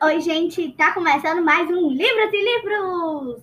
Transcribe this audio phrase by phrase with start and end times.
[0.00, 3.42] Oi, gente, tá começando mais um Livros e Livros!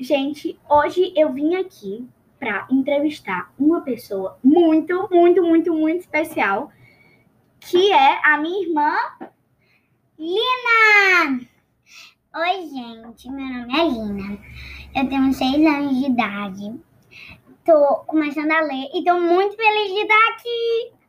[0.00, 2.08] Gente, hoje eu vim aqui
[2.40, 6.72] para entrevistar uma pessoa muito, muito, muito, muito especial,
[7.60, 8.96] que é a minha irmã
[10.18, 11.46] Lina!
[12.34, 14.38] Oi, gente, meu nome é Lina.
[14.96, 16.80] Eu tenho seis anos de idade.
[17.64, 20.99] Tô começando a ler e tô muito feliz de estar aqui.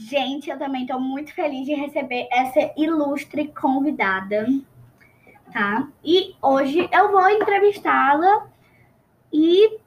[0.00, 4.46] Gente, eu também estou muito feliz de receber essa ilustre convidada,
[5.52, 5.86] tá?
[6.02, 8.48] E hoje eu vou entrevistá-la
[9.30, 9.78] e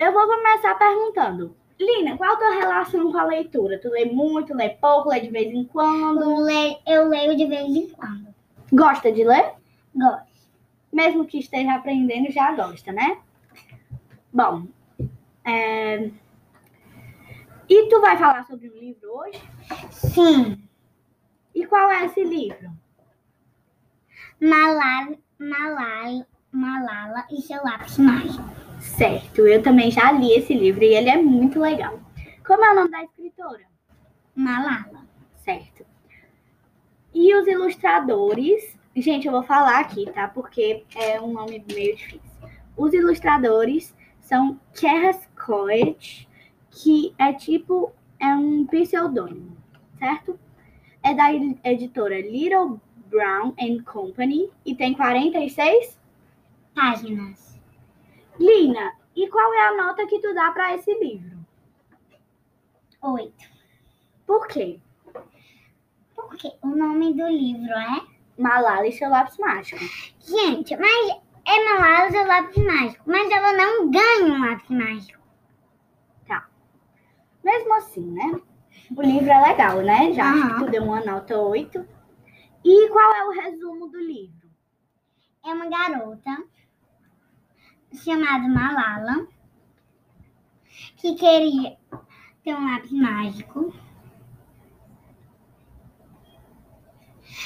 [0.00, 1.56] eu vou começar perguntando.
[1.78, 3.78] Lina, qual a tua relação com a leitura?
[3.78, 6.22] Tu lê muito, lê pouco, lê de vez em quando?
[6.22, 8.34] Eu leio, eu leio de vez em quando.
[8.72, 9.52] Gosta de ler?
[9.94, 10.26] Gosto.
[10.92, 13.18] Mesmo que esteja aprendendo, já gosta, né?
[14.32, 14.66] Bom,
[15.44, 16.10] é...
[17.74, 19.42] E tu vai falar sobre um livro hoje?
[19.90, 20.62] Sim.
[21.54, 22.70] E qual é esse livro?
[24.38, 28.44] Malala, Malala, Malala e seu lápis mágico.
[28.78, 31.98] Certo, eu também já li esse livro e ele é muito legal.
[32.46, 33.64] Como é o nome da escritora?
[34.34, 35.06] Malala.
[35.36, 35.86] Certo.
[37.14, 38.76] E os ilustradores?
[38.94, 40.28] Gente, eu vou falar aqui, tá?
[40.28, 42.20] Porque é um nome meio difícil.
[42.76, 46.28] Os ilustradores são Keras Coet,
[46.72, 49.56] que é tipo, é um pseudônimo,
[49.98, 50.38] certo?
[51.02, 55.98] É da editora Little Brown and Company e tem 46
[56.74, 57.60] páginas.
[58.38, 61.38] Lina, e qual é a nota que tu dá para esse livro?
[63.02, 63.44] Oito.
[64.26, 64.80] Por quê?
[66.14, 68.06] Porque o nome do livro é
[68.38, 69.84] Malala e seu lápis mágico.
[70.20, 75.21] Gente, mas é Malala e seu lápis mágico, mas ela não ganha um lápis mágico.
[77.52, 78.40] Mesmo assim, né?
[78.96, 80.10] O livro é legal, né?
[80.14, 81.86] Já acho que tu deu uma nota 8.
[82.64, 84.48] E qual é o resumo do livro?
[85.44, 86.44] É uma garota
[87.92, 89.26] chamada Malala
[90.96, 91.76] que queria
[92.42, 93.74] ter um lápis mágico.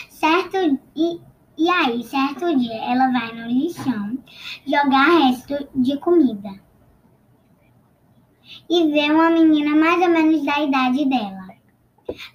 [0.08, 0.56] Certo
[0.94, 1.20] e,
[1.58, 4.22] e aí, certo dia, ela vai no lixão
[4.64, 6.64] jogar resto de comida
[8.68, 11.48] e vê uma menina mais ou menos da idade dela,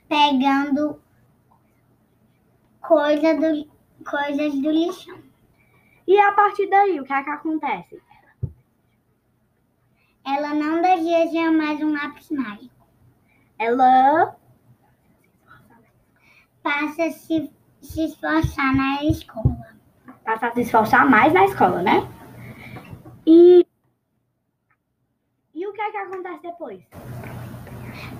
[0.08, 1.02] pegando
[2.82, 3.70] coisa do,
[4.10, 5.20] coisas do lixão.
[6.08, 8.02] E a partir daí, o que é que acontece?
[10.26, 12.86] Ela não deseja mais um lápis mágico.
[13.58, 14.36] Ela
[16.62, 19.76] passa a se, se esforçar na escola.
[20.24, 22.08] Passa a se esforçar mais na escola, né?
[23.26, 23.66] E
[25.72, 26.84] o que é que acontece depois?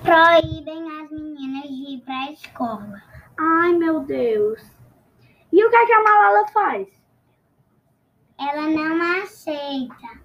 [0.02, 3.02] Proíbem as meninas de ir para a escola.
[3.38, 4.60] Ai, meu Deus.
[5.52, 6.88] E o que é que a Malala faz?
[8.40, 10.22] Ela não aceita.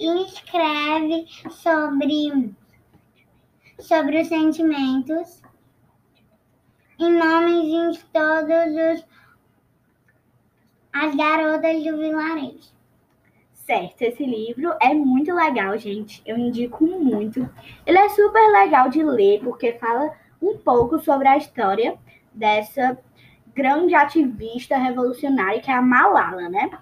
[0.00, 2.52] E escreve sobre,
[3.78, 5.42] sobre os sentimentos
[6.98, 9.14] e nomes de todos os
[10.92, 12.74] as garotas do vilarejo.
[13.66, 16.22] Certo, esse livro é muito legal, gente.
[16.26, 17.48] Eu indico muito.
[17.86, 21.96] Ele é super legal de ler porque fala um pouco sobre a história
[22.32, 22.98] dessa
[23.54, 26.78] grande ativista revolucionária que é a Malala, né?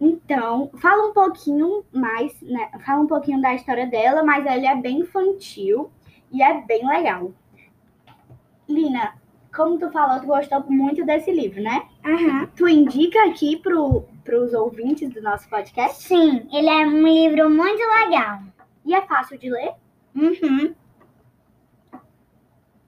[0.00, 2.70] Então, fala um pouquinho mais, né?
[2.84, 5.90] Fala um pouquinho da história dela, mas ele é bem infantil
[6.32, 7.32] e é bem legal.
[8.66, 9.14] Lina,
[9.54, 11.82] como tu falou, tu gostou muito desse livro, né?
[12.04, 12.46] Uhum.
[12.56, 16.02] Tu indica aqui pro, pros ouvintes do nosso podcast?
[16.02, 18.40] Sim, ele é um livro muito legal.
[18.84, 19.72] E é fácil de ler?
[20.14, 20.74] Uhum.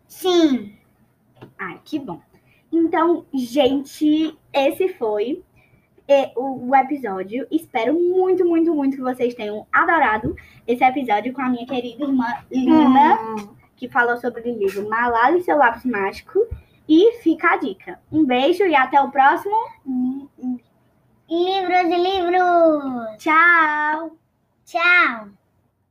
[0.06, 0.76] Sim.
[1.58, 2.20] Ai, que bom.
[2.70, 5.42] Então, gente, esse foi
[6.36, 7.46] o episódio.
[7.50, 10.36] Espero muito, muito, muito que vocês tenham adorado
[10.66, 13.18] esse episódio com a minha querida irmã Lina.
[13.22, 16.46] Hum que falou sobre o livro Malala e seu lápis mágico.
[16.88, 18.00] E fica a dica.
[18.10, 19.54] Um beijo e até o próximo.
[21.30, 23.18] Livros e livros!
[23.18, 24.16] Tchau!
[24.64, 25.37] Tchau!